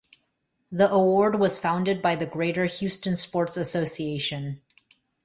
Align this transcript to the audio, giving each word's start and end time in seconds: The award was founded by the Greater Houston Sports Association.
The 0.71 0.89
award 0.89 1.39
was 1.39 1.59
founded 1.59 2.01
by 2.01 2.15
the 2.15 2.25
Greater 2.25 2.65
Houston 2.65 3.15
Sports 3.15 3.55
Association. 3.55 4.59